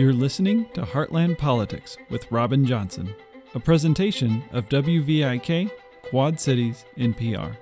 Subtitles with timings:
[0.00, 3.14] You're listening to Heartland Politics with Robin Johnson,
[3.54, 5.70] a presentation of WVIK
[6.04, 7.54] Quad Cities NPR.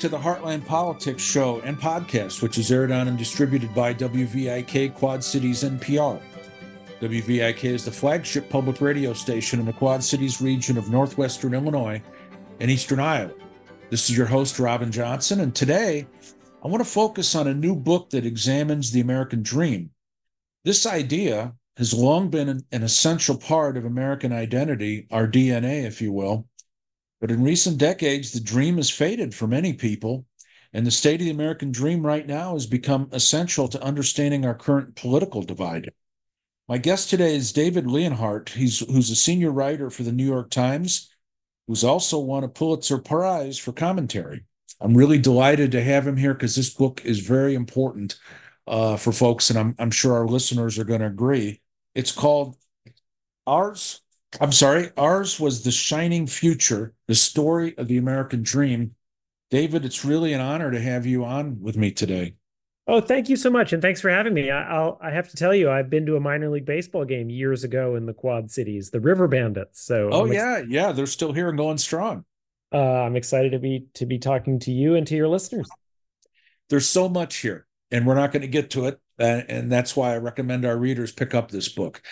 [0.00, 4.94] To the Heartland Politics Show and podcast, which is aired on and distributed by WVIK
[4.94, 6.18] Quad Cities NPR.
[7.02, 12.00] WVIK is the flagship public radio station in the Quad Cities region of northwestern Illinois
[12.60, 13.34] and eastern Iowa.
[13.90, 16.06] This is your host, Robin Johnson, and today
[16.64, 19.90] I want to focus on a new book that examines the American dream.
[20.64, 26.10] This idea has long been an, essential part of American identity, our DNA, if you
[26.10, 26.46] will
[27.20, 30.24] but in recent decades, the dream has faded for many people,
[30.72, 34.54] and the state of the American dream right now has become essential to understanding our
[34.54, 35.90] current political divide.
[36.68, 38.50] My guest today is David Leonhardt.
[38.50, 41.10] He's who's a senior writer for the New York Times,
[41.66, 44.44] who's also won a Pulitzer Prize for commentary.
[44.80, 48.18] I'm really delighted to have him here because this book is very important
[48.66, 51.60] uh, for folks, and I'm, I'm sure our listeners are going to agree.
[51.94, 52.56] It's called
[53.46, 54.00] Ours
[54.38, 58.94] I'm sorry, ours was the shining future, the story of the American dream.
[59.50, 62.34] David, it's really an honor to have you on with me today.
[62.86, 64.50] Oh, thank you so much, and thanks for having me.
[64.50, 67.28] I, will I have to tell you, I've been to a minor league baseball game
[67.28, 69.82] years ago in the Quad Cities, the River Bandits.
[69.82, 72.24] So, oh yeah, yeah, they're still here and going strong.
[72.72, 75.68] Uh, I'm excited to be to be talking to you and to your listeners.
[76.68, 79.94] There's so much here, and we're not going to get to it, uh, and that's
[79.96, 82.02] why I recommend our readers pick up this book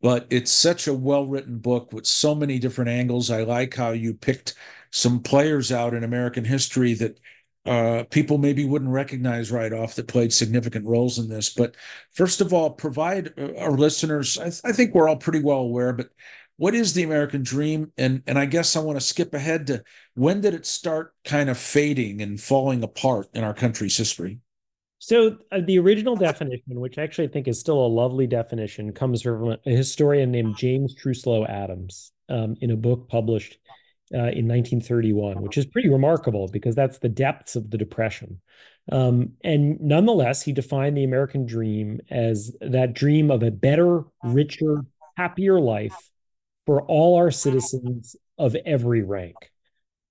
[0.00, 3.30] but it's such a well written book with so many different angles.
[3.30, 4.54] I like how you picked
[4.90, 7.18] some players out in American history that
[7.66, 11.50] uh, people maybe wouldn't recognize right off that played significant roles in this.
[11.50, 11.76] But
[12.12, 15.58] first of all, provide uh, our listeners, I, th- I think we're all pretty well
[15.58, 16.08] aware, but
[16.56, 17.92] what is the American dream?
[17.98, 19.84] And and I guess I want to skip ahead to
[20.14, 24.40] when did it start kind of fading and falling apart in our country's history?
[24.98, 29.22] So uh, the original definition, which I actually think is still a lovely definition, comes
[29.22, 33.58] from a historian named James Truslow Adams um, in a book published
[34.12, 38.40] uh, in 1931, which is pretty remarkable because that's the depths of the Depression.
[38.90, 44.84] Um, and nonetheless, he defined the American dream as that dream of a better, richer,
[45.16, 46.10] happier life
[46.66, 49.36] for all our citizens of every rank.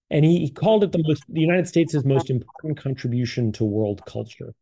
[0.09, 4.01] And he, he called it the most the United States' most important contribution to world
[4.05, 4.53] culture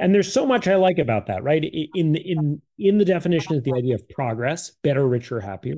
[0.00, 1.62] and there's so much I like about that, right?
[1.62, 5.76] In in in the definition is the idea of progress, better, richer, happier.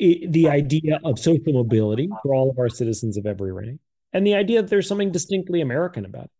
[0.00, 3.80] It, the idea of social mobility for all of our citizens of every rank,
[4.12, 6.30] and the idea that there's something distinctly American about it.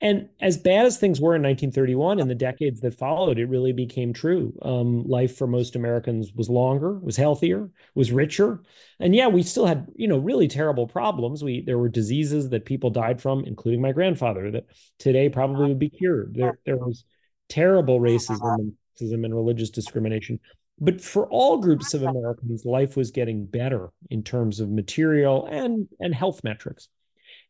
[0.00, 3.72] And as bad as things were in 1931, in the decades that followed, it really
[3.72, 4.52] became true.
[4.60, 8.60] Um, life for most Americans was longer, was healthier, was richer,
[9.00, 11.42] and yeah, we still had you know really terrible problems.
[11.42, 14.66] We there were diseases that people died from, including my grandfather, that
[14.98, 16.34] today probably would be cured.
[16.34, 17.04] There there was
[17.48, 20.40] terrible racism, racism and religious discrimination.
[20.78, 25.88] But for all groups of Americans, life was getting better in terms of material and
[26.00, 26.88] and health metrics.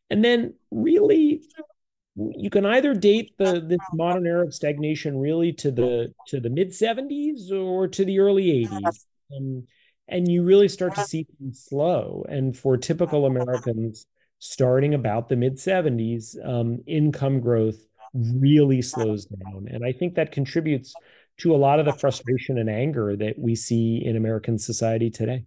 [0.09, 1.41] And then really
[2.17, 6.49] you can either date the this modern era of stagnation really to the to the
[6.49, 9.05] mid 70s or to the early 80s
[9.35, 9.63] um,
[10.07, 12.25] and you really start to see things slow.
[12.29, 14.07] And for typical americans
[14.39, 17.77] starting about the mid 70s um, income growth
[18.13, 19.67] really slows down.
[19.69, 20.93] And i think that contributes
[21.39, 25.45] to a lot of the frustration and anger that we see in american society today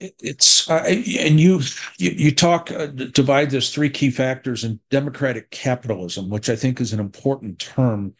[0.00, 1.60] it's uh, and you
[1.98, 6.92] you, talk uh, divide this three key factors in democratic capitalism which i think is
[6.92, 8.14] an important term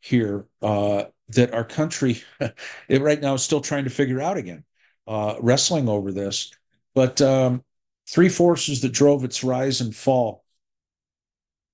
[0.00, 2.22] here uh, that our country
[2.90, 4.64] right now is still trying to figure out again
[5.06, 6.52] uh, wrestling over this.
[6.94, 7.64] But um,
[8.08, 10.44] three forces that drove its rise and fall.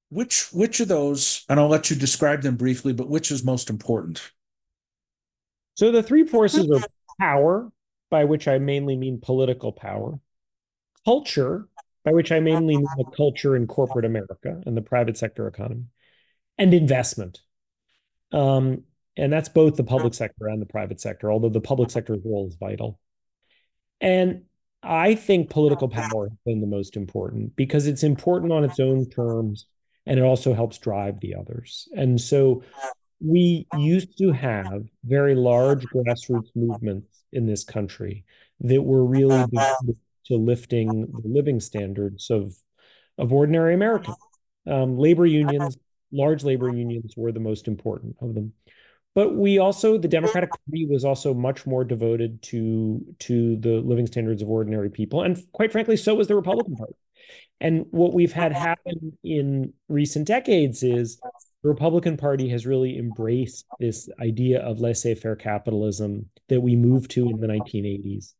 [0.08, 3.70] Which which of those and i'll let you describe them briefly but which is most
[3.70, 4.32] important?
[5.74, 6.86] So the three forces are
[7.18, 7.72] power
[8.10, 10.18] by which I mainly mean political power,
[11.04, 11.68] culture,
[12.04, 15.84] by which I mainly mean the culture in corporate America and the private sector economy,
[16.58, 17.40] and investment.
[18.32, 18.84] Um,
[19.16, 22.48] and that's both the public sector and the private sector, although the public sector's role
[22.48, 23.00] is vital.
[24.00, 24.42] And
[24.82, 29.08] I think political power has been the most important because it's important on its own
[29.08, 29.66] terms
[30.04, 31.88] and it also helps drive the others.
[31.96, 32.62] And so
[33.20, 38.24] we used to have very large grassroots movements in this country
[38.60, 39.46] that were really uh-huh.
[39.46, 42.54] devoted to lifting the living standards of
[43.18, 44.16] of ordinary Americans.
[44.66, 44.82] Uh-huh.
[44.82, 46.24] Um, labor unions, uh-huh.
[46.24, 48.52] large labor unions, were the most important of them.
[49.14, 50.10] But we also, the mm-hmm.
[50.10, 55.22] Democratic Party was also much more devoted to to the living standards of ordinary people,
[55.22, 56.94] and quite frankly, so was the Republican Party.
[57.60, 61.18] And what we've had happen in recent decades is
[61.66, 67.28] the Republican Party has really embraced this idea of laissez-faire capitalism that we moved to
[67.28, 68.34] in the 1980s,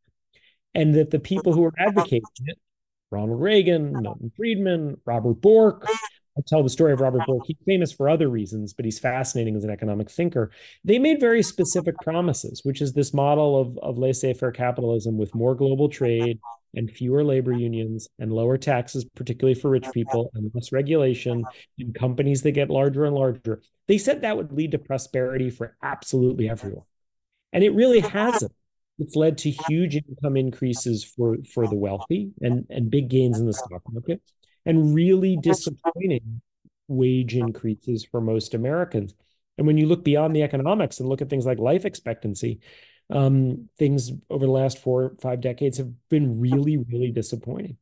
[0.73, 2.57] and that the people who are advocating it,
[3.11, 5.85] Ronald Reagan, Milton Friedman, Robert Bork,
[6.37, 7.43] I tell the story of Robert Bork.
[7.47, 10.51] He's famous for other reasons, but he's fascinating as an economic thinker.
[10.85, 15.35] They made very specific promises, which is this model of, of laissez faire capitalism with
[15.35, 16.39] more global trade
[16.77, 21.51] and fewer labor unions and lower taxes, particularly for rich people, and less regulation uh-huh.
[21.79, 23.61] and companies that get larger and larger.
[23.87, 26.85] They said that would lead to prosperity for absolutely everyone.
[27.51, 28.31] And it really uh-huh.
[28.31, 28.53] hasn't.
[28.99, 29.63] It's led to uh-huh.
[29.67, 34.21] huge income increases for, for the wealthy and, and big gains in the stock market
[34.65, 36.41] and really disappointing
[36.87, 39.13] wage increases for most Americans.
[39.57, 42.59] And when you look beyond the economics and look at things like life expectancy,
[43.09, 47.77] um, things over the last four or five decades have been really, really disappointing.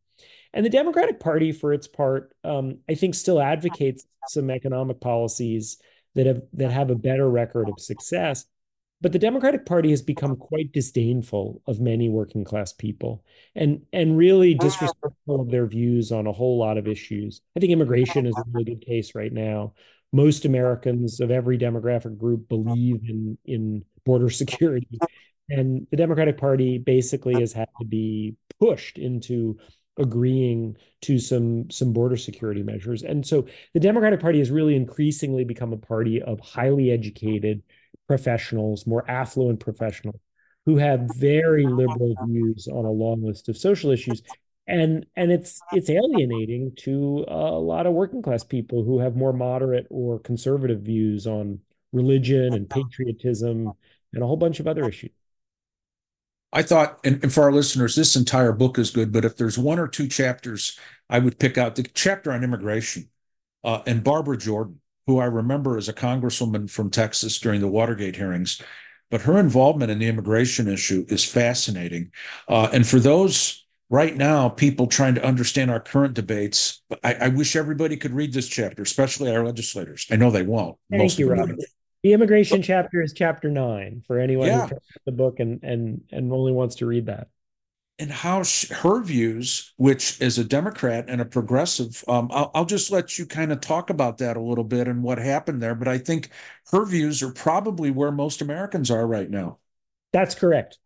[0.53, 5.77] And the Democratic Party, for its part, um, I think still advocates some economic policies
[6.15, 8.45] that have that have a better record of success.
[9.01, 14.17] But the Democratic Party has become quite disdainful of many working class people and and
[14.17, 17.41] really disrespectful of their views on a whole lot of issues.
[17.55, 19.73] I think immigration is a really good case right now.
[20.13, 24.99] Most Americans of every demographic group believe in in border security.
[25.49, 29.57] And the Democratic Party basically has had to be pushed into
[29.97, 33.03] agreeing to some some border security measures.
[33.03, 37.63] And so the Democratic Party has really increasingly become a party of highly educated
[38.07, 40.19] professionals, more affluent professionals
[40.65, 44.21] who have very liberal views on a long list of social issues.
[44.67, 49.31] And and it's it's alienating to a lot of working class people who have more
[49.31, 51.59] moderate or conservative views on
[51.93, 53.73] religion and patriotism
[54.15, 55.11] and a whole bunch of other issues.
[56.51, 59.57] I thought, and, and, for our listeners, this entire book is good, but if there's
[59.57, 60.79] one or two chapters,
[61.09, 63.09] I would pick out the chapter on immigration
[63.63, 68.15] uh, and Barbara Jordan who I remember as a congresswoman from Texas during the Watergate
[68.15, 68.61] hearings.
[69.11, 72.11] But her involvement in the immigration issue is fascinating.
[72.47, 77.27] Uh, and for those right now, people trying to understand our current debates, I, I,
[77.27, 80.07] wish everybody could read this chapter, especially our legislators.
[80.09, 80.77] I know they won't.
[80.89, 81.59] Thank you, Robin.
[82.05, 84.67] The immigration chapter is chapter nine for anyone yeah.
[84.67, 87.29] who the book and and and only wants to read that
[87.97, 92.65] and how she, her views, which as a Democrat and a progressive, um, I'll, I'll,
[92.65, 95.73] just let you kind of talk about that a little bit and what happened there.
[95.73, 96.29] But I think
[96.71, 99.57] her views are probably where most Americans are right now.
[100.13, 100.77] That's correct.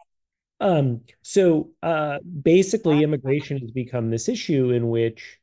[0.61, 5.37] Um, so uh, basically, immigration has become this issue in which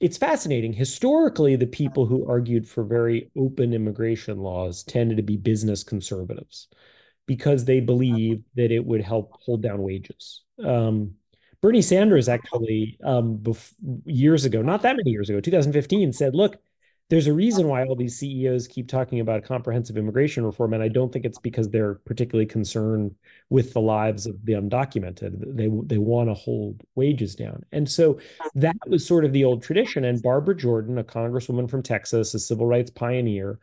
[0.00, 0.72] it's fascinating.
[0.72, 6.68] Historically, the people who argued for very open immigration laws tended to be business conservatives
[7.26, 10.42] because they believed that it would help hold down wages.
[10.64, 11.14] Um,
[11.60, 13.74] Bernie Sanders actually, um, bef-
[14.04, 16.58] years ago, not that many years ago, 2015, said, "Look,
[17.10, 20.88] there's a reason why all these CEOs keep talking about comprehensive immigration reform, and I
[20.88, 23.14] don't think it's because they're particularly concerned
[23.48, 25.56] with the lives of the undocumented.
[25.56, 28.20] They they want to hold wages down, and so
[28.54, 30.04] that was sort of the old tradition.
[30.04, 33.58] And Barbara Jordan, a congresswoman from Texas, a civil rights pioneer."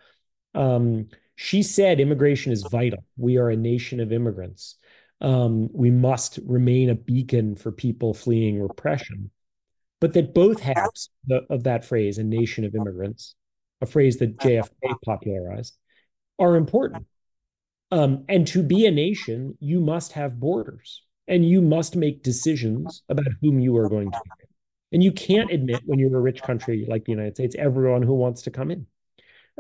[0.56, 3.04] Um, she said immigration is vital.
[3.18, 4.75] We are a nation of immigrants.
[5.22, 9.32] Um, we must remain a beacon for people fleeing repression.
[10.02, 11.10] But that both halves
[11.50, 13.36] of that phrase, a nation of immigrants,
[13.82, 15.78] a phrase that JFK popularized,
[16.38, 17.06] are important.
[17.92, 23.04] Um, and to be a nation, you must have borders and you must make decisions
[23.10, 24.22] about whom you are going to.
[24.92, 28.14] And you can't admit when you're a rich country like the United States, everyone who
[28.14, 28.88] wants to come in.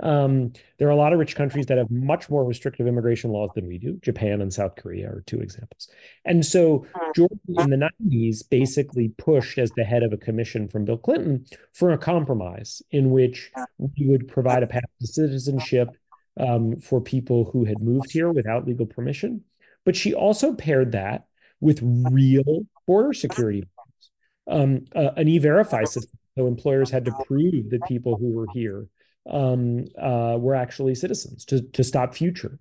[0.03, 3.51] Um, there are a lot of rich countries that have much more restrictive immigration laws
[3.55, 3.97] than we do.
[4.01, 5.87] Japan and South Korea are two examples.
[6.25, 6.85] And so
[7.15, 11.45] Jordan in the 90s basically pushed as the head of a commission from Bill Clinton
[11.73, 15.89] for a compromise in which we would provide a path to citizenship
[16.37, 19.41] um, for people who had moved here without legal permission.
[19.85, 21.27] But she also paired that
[21.61, 23.63] with real border security.
[24.47, 26.19] Um, uh, an e-verify system.
[26.37, 28.87] So employers had to prove that people who were here
[29.29, 32.59] um, uh, were actually citizens to, to stop future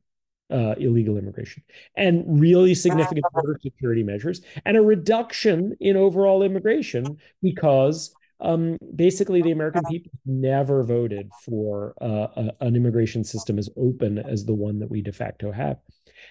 [0.50, 1.62] uh, illegal immigration
[1.96, 9.42] and really significant border security measures and a reduction in overall immigration because um, basically
[9.42, 14.54] the American people never voted for uh, a, an immigration system as open as the
[14.54, 15.78] one that we de facto have.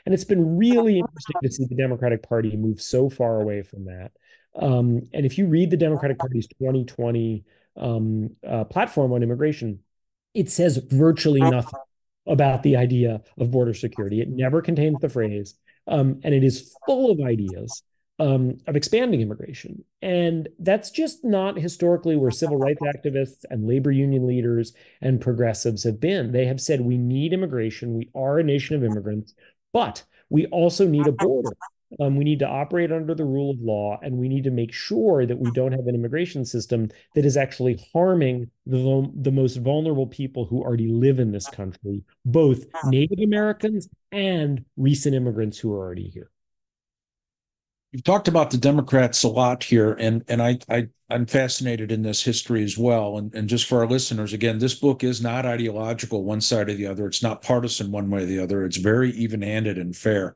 [0.05, 3.85] And it's been really interesting to see the Democratic Party move so far away from
[3.85, 4.11] that.
[4.55, 7.43] Um, and if you read the Democratic Party's 2020
[7.77, 9.79] um, uh, platform on immigration,
[10.33, 11.79] it says virtually nothing
[12.27, 14.21] about the idea of border security.
[14.21, 15.55] It never contains the phrase,
[15.87, 17.83] um, and it is full of ideas
[18.19, 19.83] um, of expanding immigration.
[20.01, 25.83] And that's just not historically where civil rights activists and labor union leaders and progressives
[25.83, 26.31] have been.
[26.31, 27.95] They have said, we need immigration.
[27.95, 29.33] We are a nation of immigrants,
[29.71, 31.51] but we also need a border.
[31.99, 34.73] Um, we need to operate under the rule of law, and we need to make
[34.73, 39.57] sure that we don't have an immigration system that is actually harming the, the most
[39.57, 45.73] vulnerable people who already live in this country, both Native Americans and recent immigrants who
[45.73, 46.29] are already here.
[47.91, 52.01] You've talked about the Democrats a lot here, and and I, I I'm fascinated in
[52.01, 53.19] this history as well.
[53.19, 56.73] And and just for our listeners, again, this book is not ideological one side or
[56.73, 57.05] the other.
[57.05, 58.65] It's not partisan one way or the other.
[58.65, 60.35] It's very even-handed and fair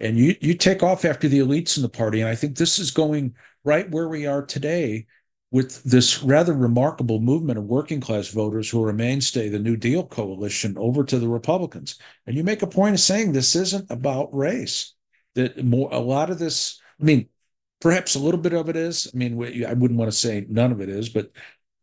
[0.00, 2.78] and you you take off after the elites in the party and i think this
[2.78, 3.34] is going
[3.64, 5.06] right where we are today
[5.54, 9.76] with this rather remarkable movement of working class voters who are a mainstay the new
[9.76, 11.96] deal coalition over to the republicans.
[12.26, 14.94] And you make a point of saying this isn't about race
[15.36, 17.28] that more a lot of this i mean
[17.80, 20.72] perhaps a little bit of it is i mean i wouldn't want to say none
[20.72, 21.30] of it is but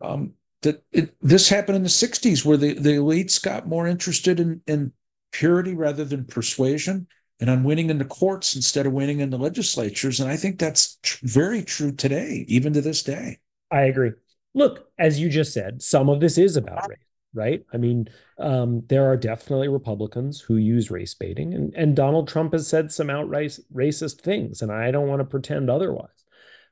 [0.01, 4.41] um, that it, this happened in the 60s where the, the elites got more interested
[4.41, 4.91] in, in
[5.31, 7.07] purity rather than persuasion
[7.41, 10.19] and on winning in the courts instead of winning in the legislatures.
[10.19, 13.39] And I think that's tr- very true today, even to this day.
[13.71, 14.12] I agree.
[14.53, 17.00] Look, as you just said, some of this is about race,
[17.33, 17.65] right?
[17.74, 18.07] I mean,
[18.38, 22.91] um, there are definitely Republicans who use race baiting, and, and Donald Trump has said
[22.91, 26.10] some outright racist things, and I don't want to pretend otherwise.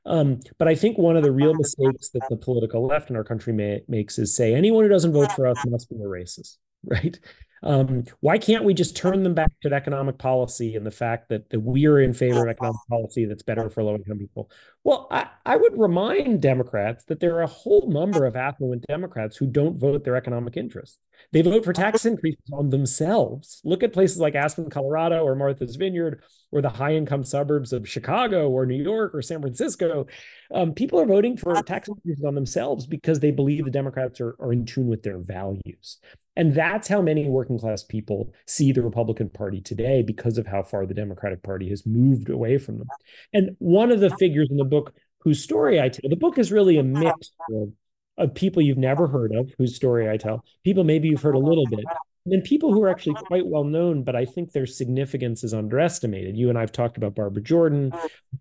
[0.06, 3.24] Um, but I think one of the real mistakes that the political left in our
[3.24, 6.56] country may, makes is say anyone who doesn't vote for us must be a racist,
[6.84, 7.18] right?
[7.62, 11.50] Um, why can't we just turn them back to economic policy and the fact that,
[11.50, 14.50] that we are in favor of economic policy that's better for low income people?
[14.82, 19.36] Well, I, I would remind Democrats that there are a whole number of affluent Democrats
[19.36, 20.98] who don't vote their economic interests.
[21.32, 23.60] They vote for tax increases on themselves.
[23.62, 27.86] Look at places like Aspen, Colorado, or Martha's Vineyard, or the high income suburbs of
[27.86, 30.06] Chicago, or New York, or San Francisco.
[30.52, 34.34] Um, people are voting for tax increases on themselves because they believe the Democrats are,
[34.40, 35.98] are in tune with their values.
[36.36, 40.62] And that's how many working class people see the Republican Party today because of how
[40.62, 42.88] far the Democratic Party has moved away from them.
[43.32, 46.52] And one of the figures in the book whose story I tell, the book is
[46.52, 47.72] really a mix of,
[48.16, 51.38] of people you've never heard of, whose story I tell, people maybe you've heard a
[51.38, 51.84] little bit,
[52.24, 55.54] and then people who are actually quite well known, but I think their significance is
[55.54, 56.36] underestimated.
[56.36, 57.92] You and I've talked about Barbara Jordan,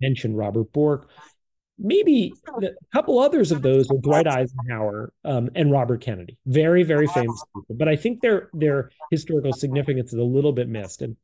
[0.02, 1.10] mentioned Robert Bork
[1.80, 7.08] maybe a couple others of those are Dwight Eisenhower um, and Robert Kennedy, very very
[7.08, 7.76] famous people.
[7.76, 11.02] But I think their their historical significance is a little bit missed.
[11.02, 11.16] And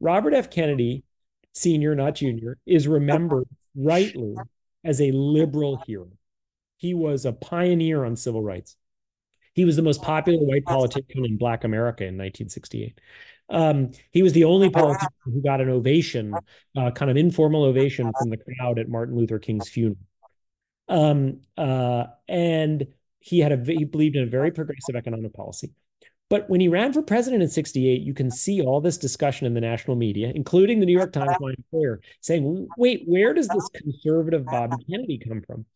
[0.00, 0.50] Robert F.
[0.50, 1.04] Kennedy,
[1.52, 4.36] senior not junior, is remembered rightly
[4.84, 6.08] as a liberal hero.
[6.76, 8.76] He was a pioneer on civil rights.
[9.54, 13.00] He was the most popular white politician in Black America in 1968.
[13.50, 16.34] Um, he was the only politician who got an ovation,
[16.76, 19.98] uh, kind of informal ovation from the crowd at Martin Luther King's funeral.
[20.88, 22.86] Um, uh, and
[23.20, 25.72] he had a he believed in a very progressive economic policy.
[26.30, 29.54] But when he ran for president in 68, you can see all this discussion in
[29.54, 33.68] the national media, including the New York Times my employer, saying, wait, where does this
[33.74, 35.66] conservative Bobby Kennedy come from?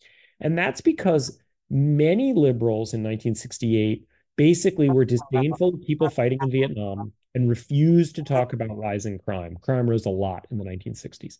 [0.40, 4.06] And that's because many liberals in 1968
[4.36, 9.56] basically were disdainful of people fighting in Vietnam and refused to talk about rising crime.
[9.60, 11.38] Crime rose a lot in the 1960s.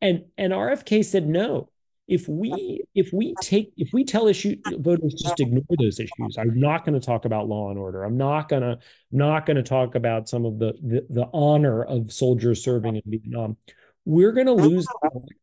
[0.00, 1.68] And, and RFK said, no,
[2.10, 6.58] if we if we take if we tell issue voters just ignore those issues i'm
[6.58, 8.76] not going to talk about law and order i'm not going to
[9.12, 13.02] not going to talk about some of the, the the honor of soldiers serving in
[13.06, 13.56] vietnam
[14.04, 14.88] we're going to lose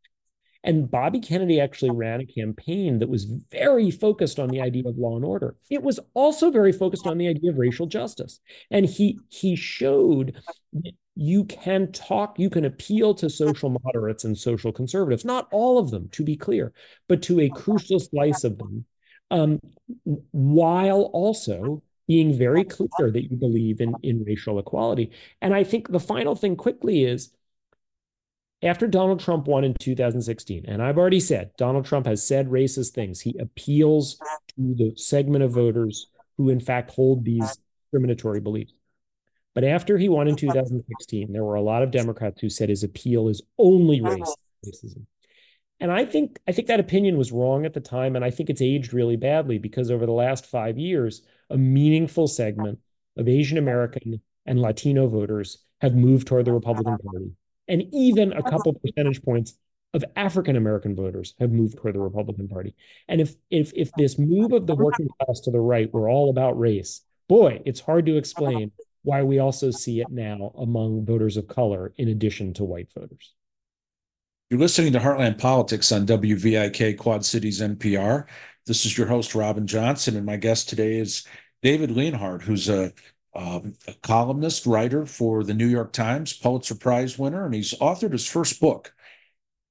[0.63, 4.97] and Bobby Kennedy actually ran a campaign that was very focused on the idea of
[4.97, 5.55] law and order.
[5.69, 8.39] It was also very focused on the idea of racial justice.
[8.71, 10.35] And he he showed
[11.19, 15.89] you can talk, you can appeal to social moderates and social conservatives, not all of
[15.89, 16.71] them, to be clear,
[17.07, 18.85] but to a crucial slice of them,
[19.31, 19.59] um,
[20.31, 25.11] while also being very clear that you believe in, in racial equality.
[25.41, 27.31] And I think the final thing quickly is
[28.63, 32.91] after Donald Trump won in 2016, and I've already said Donald Trump has said racist
[32.91, 34.17] things, he appeals
[34.55, 37.59] to the segment of voters who, in fact, hold these
[37.91, 38.73] discriminatory beliefs.
[39.53, 42.83] But after he won in 2016, there were a lot of Democrats who said his
[42.83, 44.35] appeal is only race,
[44.65, 45.05] racism.
[45.79, 48.49] And I think I think that opinion was wrong at the time, and I think
[48.49, 52.79] it's aged really badly because over the last five years, a meaningful segment
[53.15, 57.31] of Asian American and Latino voters have moved toward the Republican Party,
[57.67, 59.57] and even a couple percentage points
[59.93, 62.75] of African American voters have moved toward the Republican Party.
[63.07, 66.29] And if if if this move of the working class to the right were all
[66.29, 68.71] about race, boy, it's hard to explain
[69.03, 73.33] why we also see it now among voters of color in addition to white voters.
[74.49, 78.27] You're listening to Heartland Politics on WVIK Quad Cities NPR.
[78.65, 81.25] This is your host, Robin Johnson, and my guest today is
[81.61, 82.93] David Leonhardt, who's a,
[83.37, 88.11] um, a columnist, writer for the New York Times, Pulitzer Prize winner, and he's authored
[88.11, 88.93] his first book.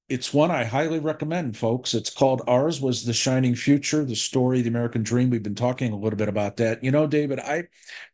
[0.09, 1.93] It's one I highly recommend, folks.
[1.93, 5.29] It's called Ours Was the Shining Future, the story of the American Dream.
[5.29, 6.83] We've been talking a little bit about that.
[6.83, 7.65] You know, David, I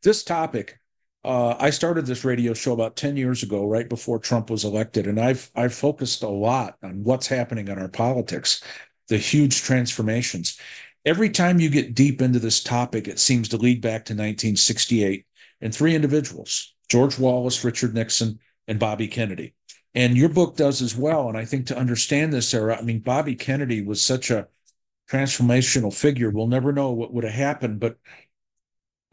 [0.01, 0.79] this topic
[1.23, 5.07] uh, I started this radio show about 10 years ago, right before Trump was elected,
[5.07, 8.61] and I've I've focused a lot on what's happening in our politics,
[9.07, 10.59] the huge transformations.
[11.05, 15.25] Every time you get deep into this topic, it seems to lead back to 1968
[15.63, 19.55] and three individuals: George Wallace, Richard Nixon, and Bobby Kennedy.
[19.95, 21.29] And your book does as well.
[21.29, 24.47] And I think to understand this era, I mean, Bobby Kennedy was such a
[25.09, 26.29] transformational figure.
[26.29, 27.97] We'll never know what would have happened, but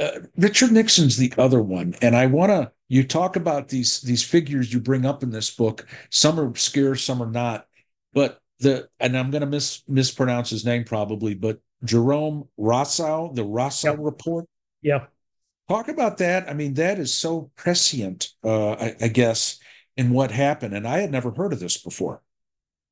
[0.00, 2.73] uh, Richard Nixon's the other one, and I want to.
[2.88, 5.87] You talk about these these figures you bring up in this book.
[6.09, 7.66] Some are obscure, some are not.
[8.14, 13.45] But the and I'm going to mis mispronounce his name probably, but Jerome Rosow, the
[13.45, 14.47] Rosow report.
[14.83, 15.07] Yeah.
[15.71, 16.50] Talk about that.
[16.50, 19.61] I mean, that is so prescient, uh, I, I guess,
[19.97, 22.23] in what happened, and I had never heard of this before.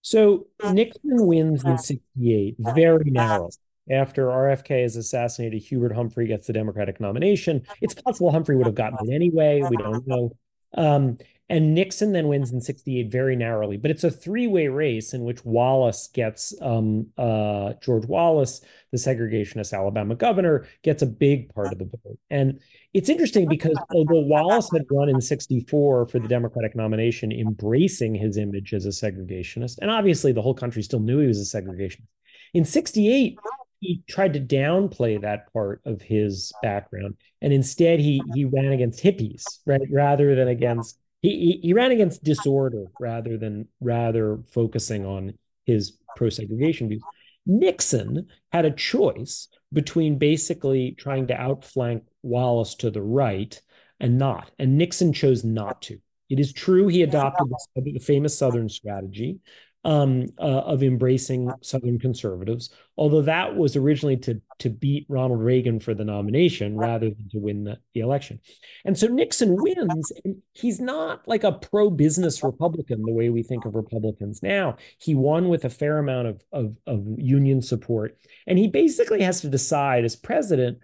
[0.03, 3.51] So Nixon wins in '68, very narrow
[3.91, 7.63] after RFK is assassinated, Hubert Humphrey gets the Democratic nomination.
[7.81, 9.63] It's possible Humphrey would have gotten it anyway.
[9.69, 10.33] We don't know.
[10.75, 11.19] Um,
[11.51, 13.79] and Nixon then wins in 68 very narrowly.
[13.79, 18.61] But it's a three way race in which Wallace gets um, uh, George Wallace,
[18.93, 22.19] the segregationist Alabama governor, gets a big part of the vote.
[22.29, 22.61] And
[22.93, 28.37] it's interesting because although Wallace had run in 64 for the Democratic nomination, embracing his
[28.37, 32.09] image as a segregationist, and obviously the whole country still knew he was a segregationist.
[32.53, 33.39] In 68,
[33.81, 39.03] he tried to downplay that part of his background and instead he he ran against
[39.03, 39.81] hippies right?
[39.91, 46.89] Rather than against he he ran against disorder rather than rather focusing on his pro-segregation
[46.89, 47.03] views.
[47.47, 53.61] Nixon had a choice between basically trying to outflank wallace to the right
[54.01, 55.99] and not and nixon chose not to.
[56.29, 59.39] It is true he adopted the famous southern strategy
[59.85, 65.79] um, uh, of embracing Southern conservatives, although that was originally to to beat Ronald Reagan
[65.79, 68.41] for the nomination rather than to win the, the election.
[68.85, 73.65] And so Nixon wins, and he's not like a pro-business Republican the way we think
[73.67, 74.77] of Republicans now.
[74.99, 79.43] He won with a fair amount of, of, of union support, and he basically has
[79.43, 80.79] to decide as president: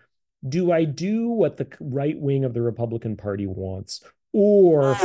[0.48, 4.02] Do I do what the right wing of the Republican Party wants,
[4.32, 4.96] or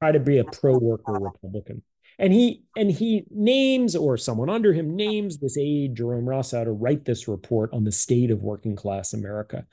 [0.00, 1.82] try to be a pro-worker Republican?
[2.18, 6.72] And he and he names or someone under him names this aide Jerome Rosow to
[6.72, 9.66] write this report on the state of working class America.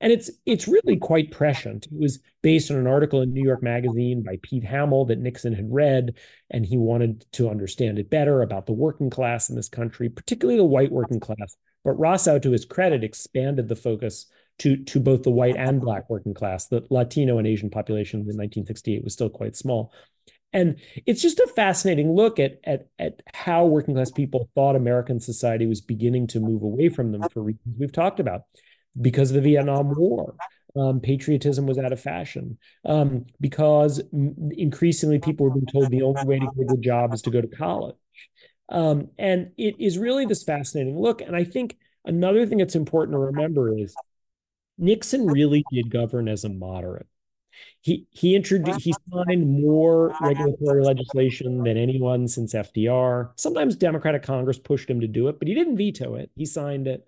[0.00, 1.86] And it's it's really quite prescient.
[1.86, 5.54] It was based on an article in New York Magazine by Pete Hamill that Nixon
[5.54, 6.16] had read,
[6.50, 10.58] and he wanted to understand it better about the working class in this country, particularly
[10.58, 11.56] the white working class.
[11.82, 14.26] But Rosow, to his credit, expanded the focus
[14.58, 16.66] to to both the white and black working class.
[16.66, 19.92] The Latino and Asian population in 1968 was still quite small.
[20.52, 25.20] And it's just a fascinating look at, at, at how working class people thought American
[25.20, 28.42] society was beginning to move away from them for reasons we've talked about.
[28.98, 30.34] Because of the Vietnam War,
[30.74, 32.58] um, patriotism was out of fashion.
[32.84, 37.22] Um, because increasingly people were being told the only way to get a job is
[37.22, 37.96] to go to college.
[38.68, 41.20] Um, and it is really this fascinating look.
[41.20, 43.94] And I think another thing that's important to remember is
[44.78, 47.06] Nixon really did govern as a moderate.
[47.80, 53.30] He he introduced he signed more regulatory legislation than anyone since FDR.
[53.36, 56.30] Sometimes Democratic Congress pushed him to do it, but he didn't veto it.
[56.36, 57.06] He signed it.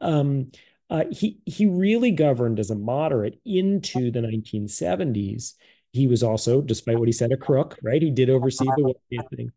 [0.00, 0.50] Um,
[0.90, 5.54] uh, he he really governed as a moderate into the 1970s.
[5.92, 7.78] He was also, despite what he said, a crook.
[7.82, 8.02] Right?
[8.02, 8.94] He did oversee the
[9.34, 9.52] thing,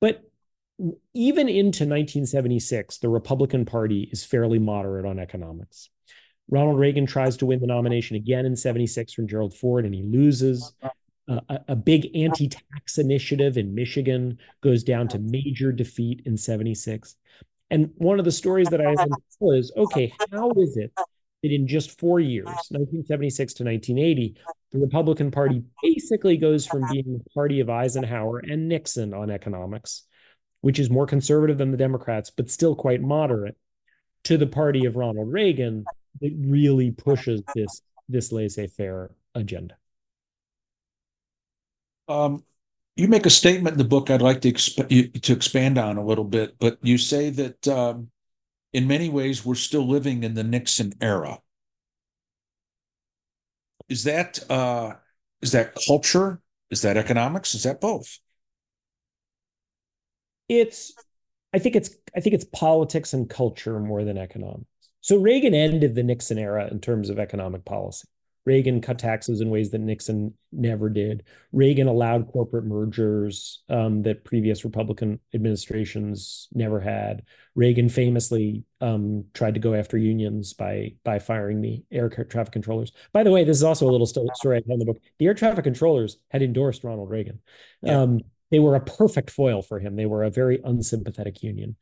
[0.00, 0.22] but
[1.12, 5.90] even into 1976, the Republican Party is fairly moderate on economics.
[6.50, 10.02] Ronald Reagan tries to win the nomination again in 76 from Gerald Ford and he
[10.02, 10.74] loses.
[10.82, 16.36] Uh, a, a, big anti tax initiative in Michigan goes down to major defeat in
[16.36, 17.14] 76.
[17.70, 21.68] And one of the stories that I tell is okay, how is it that in
[21.68, 24.34] just four years, 1976 to 1980,
[24.72, 30.04] the Republican Party basically goes from being the party of Eisenhower and Nixon on economics
[30.60, 33.56] which is more conservative than the Democrats, but still quite moderate,
[34.24, 35.84] to the party of Ronald Reagan
[36.20, 39.76] that really pushes this this laissez-faire agenda.
[42.08, 42.42] Um,
[42.96, 46.04] you make a statement in the book I'd like to exp- to expand on a
[46.04, 48.10] little bit, but you say that um,
[48.72, 51.40] in many ways we're still living in the Nixon era.
[53.88, 54.94] Is that uh,
[55.42, 56.40] is that culture?
[56.70, 57.54] Is that economics?
[57.54, 58.18] Is that both?
[60.48, 60.92] It's
[61.52, 64.69] I think it's I think it's politics and culture more than economics.
[65.00, 68.06] So Reagan ended the Nixon era in terms of economic policy.
[68.46, 71.24] Reagan cut taxes in ways that Nixon never did.
[71.52, 77.22] Reagan allowed corporate mergers um, that previous Republican administrations never had.
[77.54, 82.92] Reagan famously um, tried to go after unions by by firing the air traffic controllers.
[83.12, 85.02] By the way, this is also a little story I tell in the book.
[85.18, 87.40] The air traffic controllers had endorsed Ronald Reagan.
[87.82, 88.00] Yeah.
[88.00, 89.96] Um, they were a perfect foil for him.
[89.96, 91.76] They were a very unsympathetic union.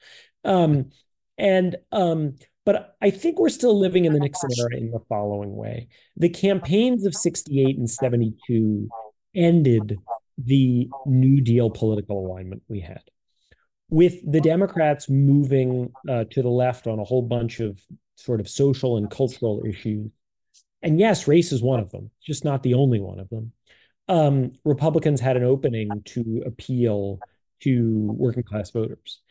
[0.45, 0.91] Um,
[1.39, 2.35] and um,
[2.69, 5.89] but I think we're still living in the Nixon era in the following way.
[6.19, 8.91] The campaigns of 68 and 72
[9.35, 9.97] ended
[10.37, 13.01] the New Deal political alignment we had.
[13.89, 17.81] With the Democrats moving uh, to the left on a whole bunch of
[18.17, 20.11] sort of social and cultural issues,
[20.83, 23.53] and yes, race is one of them, just not the only one of them.
[24.09, 27.19] Um, Republicans had an opening to appeal
[27.61, 29.23] to working class voters.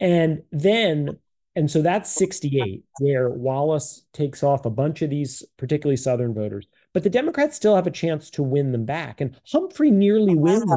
[0.00, 1.18] And then
[1.60, 6.66] and so that's 68, where Wallace takes off a bunch of these, particularly Southern voters.
[6.94, 9.20] But the Democrats still have a chance to win them back.
[9.20, 10.72] And Humphrey nearly oh, wins.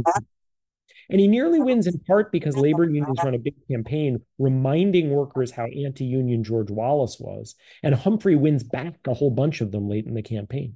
[1.10, 1.64] And he nearly oh.
[1.64, 6.44] wins in part because labor unions run a big campaign reminding workers how anti union
[6.44, 7.56] George Wallace was.
[7.82, 10.76] And Humphrey wins back a whole bunch of them late in the campaign.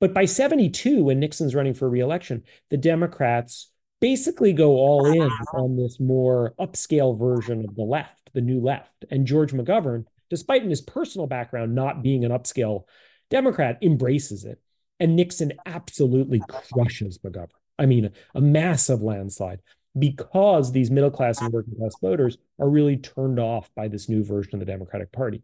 [0.00, 5.62] But by 72, when Nixon's running for reelection, the Democrats basically go all in uh-huh.
[5.62, 9.04] on this more upscale version of the left, the new left.
[9.10, 12.84] And George McGovern, despite in his personal background not being an upscale
[13.30, 14.60] Democrat, embraces it.
[14.98, 17.48] And Nixon absolutely crushes McGovern.
[17.78, 19.60] I mean, a massive landslide
[19.98, 24.22] because these middle class and working class voters are really turned off by this new
[24.22, 25.42] version of the Democratic Party.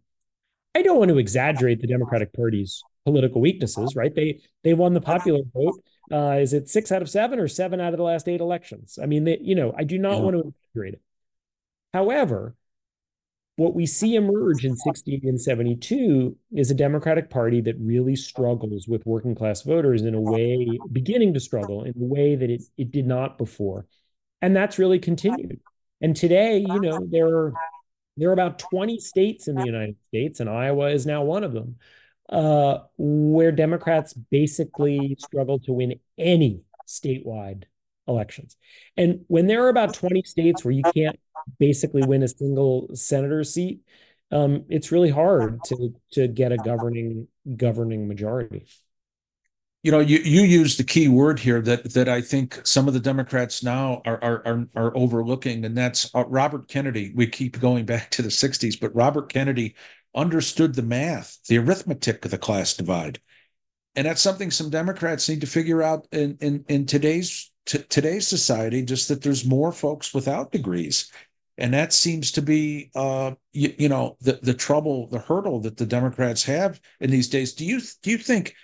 [0.75, 4.15] I don't want to exaggerate the Democratic Party's political weaknesses, right?
[4.15, 5.81] They they won the popular vote
[6.13, 8.99] uh, is it six out of seven or seven out of the last eight elections?
[9.03, 10.21] I mean, they, you know, I do not yeah.
[10.21, 11.03] want to exaggerate it.
[11.93, 12.55] However,
[13.57, 18.87] what we see emerge in 60 and 72 is a Democratic Party that really struggles
[18.87, 22.63] with working class voters in a way, beginning to struggle in a way that it,
[22.77, 23.87] it did not before.
[24.43, 25.59] And that's really continued.
[26.03, 27.55] And today, you know, there are
[28.19, 31.53] there are about 20 states in the United States, and Iowa is now one of
[31.53, 31.77] them,
[32.29, 37.65] uh, where Democrats basically struggle to win any statewide
[38.09, 38.57] elections.
[38.97, 41.19] And when there are about 20 states where you can't
[41.59, 43.81] basically win a single senator seat,
[44.33, 48.67] um, it's really hard to to get a governing governing majority.
[49.85, 52.95] You know, you you use the key word here that that I think some of
[52.95, 57.13] the Democrats now are are are, are overlooking, and that's uh, Robert Kennedy.
[57.15, 59.77] We keep going back to the '60s, but Robert Kennedy
[60.17, 63.21] understood the math, the arithmetic of the class divide.
[63.95, 68.27] And that's something some Democrats need to figure out in in, in today's t- today's
[68.27, 68.83] society.
[68.83, 71.11] Just that there's more folks without degrees,
[71.57, 75.79] and that seems to be, uh, you, you know, the the trouble, the hurdle that
[75.79, 77.55] the Democrats have in these days.
[77.55, 78.55] Do you do you think?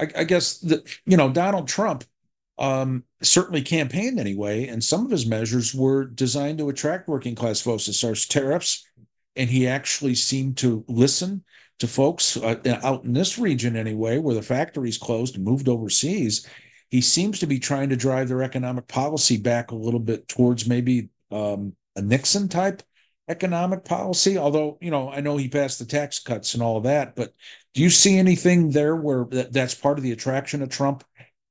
[0.00, 2.04] I, I guess that you know Donald Trump
[2.58, 7.60] um, certainly campaigned anyway, and some of his measures were designed to attract working class
[7.62, 8.87] votes, as tariffs
[9.38, 11.44] and he actually seemed to listen
[11.78, 16.46] to folks uh, out in this region anyway, where the factories closed and moved overseas.
[16.90, 20.66] He seems to be trying to drive their economic policy back a little bit towards
[20.66, 22.82] maybe um, a Nixon type
[23.28, 24.38] economic policy.
[24.38, 27.32] Although, you know, I know he passed the tax cuts and all of that, but
[27.74, 31.04] do you see anything there where that, that's part of the attraction of Trump,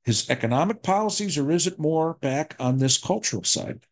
[0.03, 3.85] his economic policies, or is it more back on this cultural side?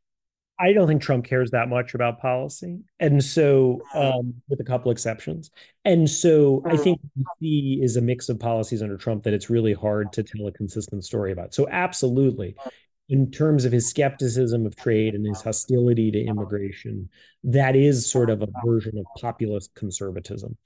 [0.58, 2.80] I don't think Trump cares that much about policy.
[3.00, 5.52] And so, um, with a couple exceptions.
[5.84, 7.00] And so, I think
[7.40, 10.52] he is a mix of policies under Trump that it's really hard to tell a
[10.52, 11.54] consistent story about.
[11.54, 12.56] So, absolutely,
[13.10, 17.10] in terms of his skepticism of trade and his hostility to immigration,
[17.44, 20.58] that is sort of a version of populist conservatism.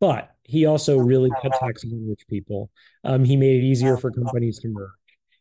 [0.00, 2.70] But he also really cut taxes on rich people.
[3.04, 4.90] Um, he made it easier for companies to merge.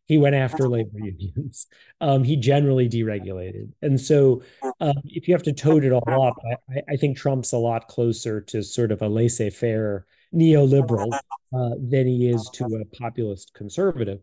[0.10, 1.67] He went after labor unions.
[2.02, 3.74] Um, he generally deregulated.
[3.82, 4.41] And so,
[4.80, 6.38] um, if you have to tote it all up,
[6.69, 11.76] I, I, think Trump's a lot closer to sort of a laissez faire neoliberal uh,
[11.78, 14.22] than he is to a populist conservative.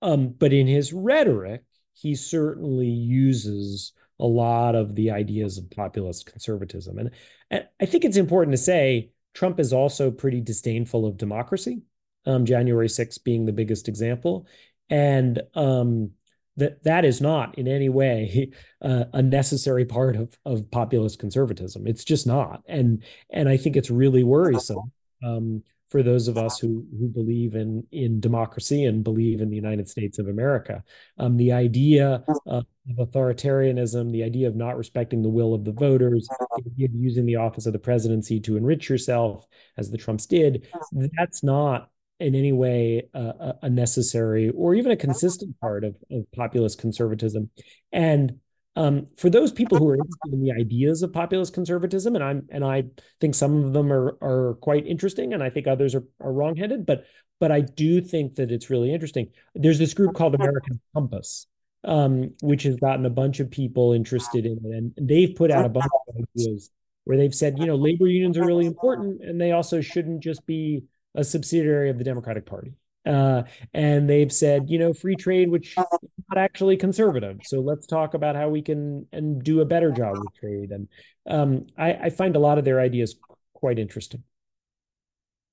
[0.00, 1.62] Um, but in his rhetoric,
[1.92, 6.98] he certainly uses a lot of the ideas of populist conservatism.
[6.98, 7.10] And,
[7.50, 11.82] and I think it's important to say Trump is also pretty disdainful of democracy.
[12.26, 14.46] Um, January 6th being the biggest example,
[14.90, 16.10] and um,
[16.56, 18.50] that that is not in any way
[18.82, 21.86] uh, a necessary part of of populist conservatism.
[21.86, 24.92] It's just not, and and I think it's really worrisome
[25.24, 29.56] um, for those of us who who believe in in democracy and believe in the
[29.56, 30.82] United States of America.
[31.18, 32.66] Um, the idea of
[32.98, 36.28] authoritarianism, the idea of not respecting the will of the voters,
[36.76, 41.42] the using the office of the presidency to enrich yourself, as the Trumps did, that's
[41.42, 46.78] not in any way uh, a necessary or even a consistent part of, of populist
[46.78, 47.50] conservatism.
[47.92, 48.38] And
[48.76, 52.46] um, for those people who are interested in the ideas of populist conservatism, and I'm
[52.50, 52.84] and I
[53.20, 56.86] think some of them are are quite interesting, and I think others are are wrongheaded,
[56.86, 57.04] but
[57.40, 59.28] but I do think that it's really interesting.
[59.54, 61.46] There's this group called American Compass,
[61.84, 65.64] um, which has gotten a bunch of people interested in it, and they've put out
[65.64, 66.70] a bunch of ideas
[67.04, 70.46] where they've said, you know, labor unions are really important, and they also shouldn't just
[70.46, 72.72] be a subsidiary of the Democratic Party.
[73.06, 75.84] Uh, and they've said, you know, free trade, which is
[76.28, 77.40] not actually conservative.
[77.44, 80.70] So let's talk about how we can and do a better job with trade.
[80.70, 80.88] And
[81.26, 83.16] um, I, I find a lot of their ideas
[83.54, 84.22] quite interesting.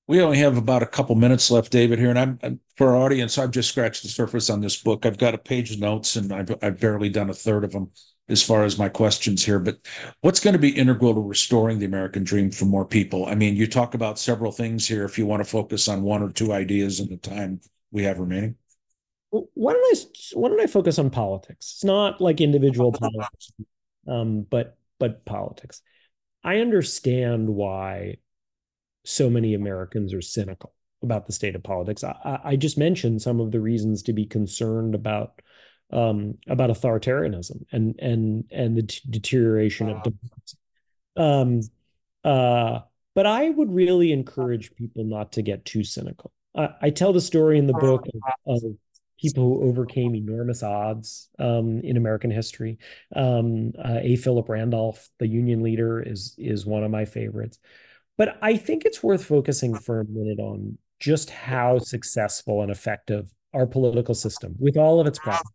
[0.06, 2.96] We only have about a couple minutes left, David, here, and I'm, I'm, for our
[2.96, 3.36] audience.
[3.36, 5.04] I've just scratched the surface on this book.
[5.04, 7.90] I've got a page of notes, and I've, I've barely done a third of them
[8.28, 9.78] as far as my questions here, but
[10.20, 13.26] what's going to be integral to restoring the American dream for more people?
[13.26, 15.04] I mean, you talk about several things here.
[15.04, 17.60] If you want to focus on one or two ideas in the time
[17.90, 18.56] we have remaining.
[19.30, 20.00] why don't I
[20.34, 21.74] why don't I focus on politics?
[21.76, 23.52] It's not like individual politics,
[24.06, 25.82] um, but but politics.
[26.44, 28.16] I understand why
[29.04, 32.04] so many Americans are cynical about the state of politics.
[32.04, 35.40] I, I just mentioned some of the reasons to be concerned about
[35.92, 40.58] um, about authoritarianism and and and the t- deterioration of democracy.
[41.16, 41.60] Um,
[42.24, 42.80] uh,
[43.14, 46.32] but I would really encourage people not to get too cynical.
[46.56, 48.06] I, I tell the story in the book
[48.46, 48.76] of, of
[49.20, 52.78] people who overcame enormous odds um, in American history.
[53.16, 54.16] Um, uh, A.
[54.16, 57.58] Philip Randolph, the Union leader, is is one of my favorites.
[58.16, 63.32] But I think it's worth focusing for a minute on just how successful and effective
[63.54, 65.54] our political system, with all of its problems,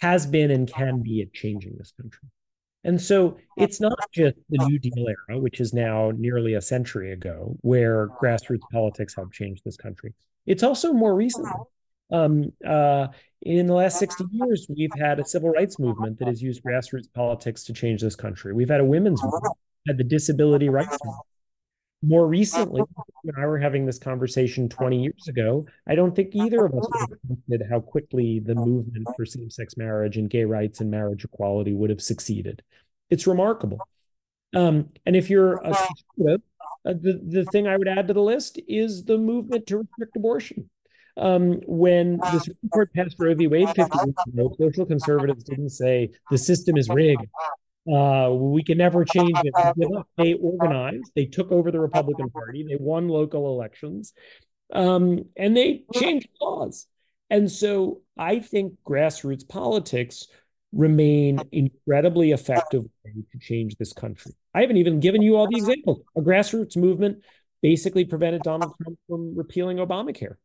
[0.00, 2.28] has been and can be at changing this country.
[2.84, 7.12] And so it's not just the New Deal era, which is now nearly a century
[7.12, 10.14] ago, where grassroots politics helped change this country.
[10.46, 11.48] It's also more recent.
[12.12, 13.08] Um, uh,
[13.42, 17.12] in the last 60 years, we've had a civil rights movement that has used grassroots
[17.12, 18.52] politics to change this country.
[18.52, 19.56] We've had a women's movement,
[19.88, 21.26] had the disability rights movement,
[22.06, 22.82] more recently,
[23.22, 26.86] when I were having this conversation 20 years ago, I don't think either of us
[27.48, 31.72] would how quickly the movement for same sex marriage and gay rights and marriage equality
[31.72, 32.62] would have succeeded.
[33.10, 33.80] It's remarkable.
[34.54, 36.42] Um, and if you're a conservative,
[36.84, 40.16] uh, the, the thing I would add to the list is the movement to restrict
[40.16, 40.70] abortion.
[41.18, 43.46] Um, when the Supreme Court passed Roe v.
[43.46, 47.26] Wade 50 years ago, social conservatives didn't say the system is rigged
[47.92, 50.04] uh, we can never change it.
[50.16, 51.12] They organized.
[51.14, 52.64] They took over the Republican Party.
[52.68, 54.12] They won local elections,
[54.72, 56.86] um, and they changed laws.
[57.30, 60.26] And so I think grassroots politics
[60.72, 64.32] remain incredibly effective way to change this country.
[64.54, 66.00] I haven't even given you all the examples.
[66.16, 67.24] A grassroots movement
[67.62, 70.36] basically prevented Donald Trump from repealing Obamacare.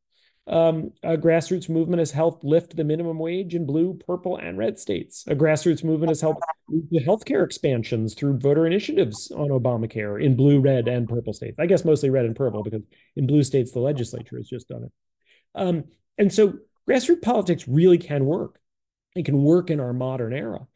[0.52, 4.78] Um, a grassroots movement has helped lift the minimum wage in blue, purple, and red
[4.78, 5.24] states.
[5.28, 10.60] A grassroots movement has helped the healthcare expansions through voter initiatives on Obamacare in blue,
[10.60, 11.56] red, and purple states.
[11.58, 12.82] I guess mostly red and purple because
[13.16, 14.92] in blue states the legislature has just done it.
[15.56, 15.86] Um,
[16.18, 16.56] and so
[16.88, 18.60] grassroots politics really can work.
[19.16, 20.68] It can work in our modern era.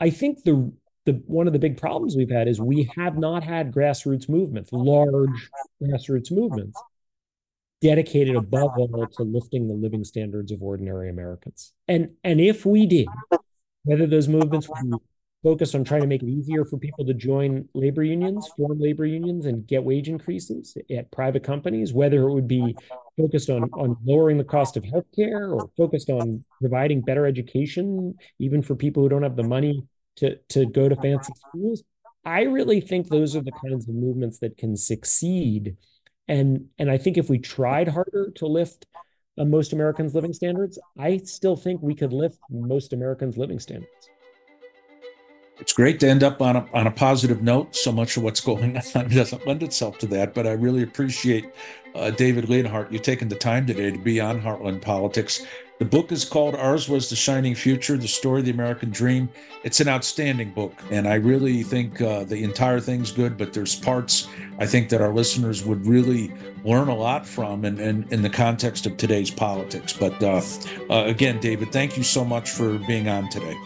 [0.00, 0.72] I think the
[1.04, 4.72] the one of the big problems we've had is we have not had grassroots movements,
[4.72, 5.50] large
[5.82, 6.80] grassroots movements
[7.84, 11.74] dedicated above all to lifting the living standards of ordinary Americans.
[11.86, 13.06] And and if we did,
[13.84, 14.96] whether those movements would be
[15.42, 19.04] focused on trying to make it easier for people to join labor unions, form labor
[19.04, 22.74] unions, and get wage increases at private companies, whether it would be
[23.18, 28.62] focused on, on lowering the cost of healthcare or focused on providing better education, even
[28.62, 29.84] for people who don't have the money
[30.16, 31.82] to, to go to fancy schools.
[32.24, 35.76] I really think those are the kinds of movements that can succeed
[36.28, 38.86] and and I think if we tried harder to lift
[39.38, 44.08] uh, most Americans' living standards, I still think we could lift most Americans' living standards.
[45.58, 47.74] It's great to end up on a, on a positive note.
[47.76, 51.52] So much of what's going on doesn't lend itself to that, but I really appreciate
[51.94, 55.46] uh, David Leonhardt you taking the time today to be on Heartland Politics.
[55.78, 59.28] The book is called Ours Was the Shining Future The Story of the American Dream.
[59.64, 63.74] It's an outstanding book, and I really think uh, the entire thing's good, but there's
[63.74, 64.28] parts
[64.60, 66.32] I think that our listeners would really
[66.64, 69.92] learn a lot from in, in, in the context of today's politics.
[69.92, 70.42] But uh,
[70.90, 73.56] uh, again, David, thank you so much for being on today.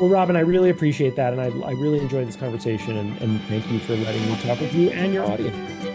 [0.00, 1.32] Well, Robin, I really appreciate that.
[1.32, 2.96] And I, I really enjoyed this conversation.
[2.96, 5.93] And, and thank you for letting me talk with you and your audience.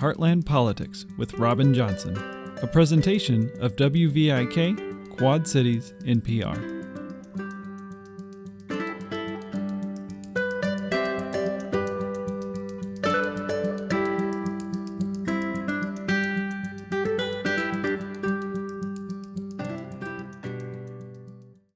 [0.00, 2.16] Heartland Politics with Robin Johnson,
[2.62, 6.79] a presentation of WVIK Quad Cities NPR.